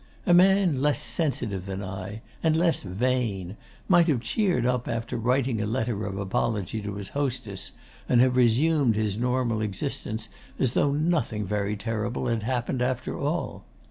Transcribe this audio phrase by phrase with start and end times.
[0.25, 3.55] A man less sensitive than I, and less vain,
[3.87, 7.73] might have cheered up after writing a letter of apology to his hostess,
[8.09, 13.63] and have resumed his normal existence as though nothing very terrible had happened, after all.